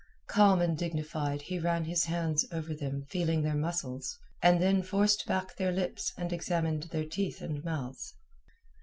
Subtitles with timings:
[0.29, 5.27] Calm and dignified he ran his hands over them feeling their muscles, and then forced
[5.27, 8.15] back their lips and examined their teeth and mouths.